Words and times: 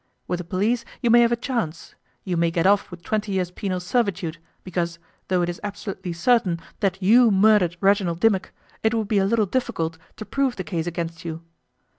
With 0.27 0.39
the 0.39 0.43
police 0.43 0.83
you 1.03 1.11
may 1.11 1.21
have 1.21 1.31
a 1.31 1.35
chance 1.35 1.93
you 2.23 2.35
may 2.35 2.49
get 2.49 2.65
off 2.65 2.89
with 2.89 3.03
twenty 3.03 3.33
years' 3.33 3.51
penal 3.51 3.79
servitude, 3.79 4.39
because, 4.63 4.97
though 5.27 5.43
it 5.43 5.47
is 5.49 5.59
absolutely 5.63 6.11
certain 6.11 6.59
that 6.79 7.03
you 7.03 7.29
murdered 7.29 7.77
Reginald 7.81 8.19
Dimmock, 8.19 8.51
it 8.81 8.95
would 8.95 9.07
be 9.07 9.19
a 9.19 9.25
little 9.27 9.45
difficult 9.45 9.99
to 10.15 10.25
prove 10.25 10.55
the 10.55 10.63
case 10.63 10.87
against 10.87 11.23
you. 11.23 11.43